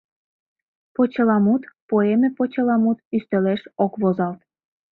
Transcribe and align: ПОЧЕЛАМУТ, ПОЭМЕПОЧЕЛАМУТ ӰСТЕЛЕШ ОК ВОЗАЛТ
ПОЧЕЛАМУТ, 0.95 1.61
ПОЭМЕПОЧЕЛАМУТ 1.89 2.97
ӰСТЕЛЕШ 3.17 3.61
ОК 3.85 3.93
ВОЗАЛТ 4.01 4.39